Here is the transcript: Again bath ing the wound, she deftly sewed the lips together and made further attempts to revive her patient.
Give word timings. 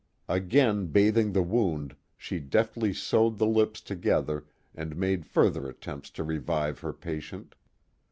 Again 0.27 0.87
bath 0.87 1.15
ing 1.15 1.31
the 1.33 1.43
wound, 1.43 1.95
she 2.17 2.39
deftly 2.39 2.91
sewed 2.91 3.37
the 3.37 3.45
lips 3.45 3.81
together 3.81 4.47
and 4.73 4.95
made 4.97 5.27
further 5.27 5.69
attempts 5.69 6.09
to 6.17 6.23
revive 6.23 6.79
her 6.79 6.91
patient. 6.91 7.53